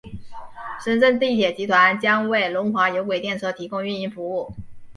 [0.83, 4.51] 深圳地铁集团将为龙华有轨电车提供运营服务。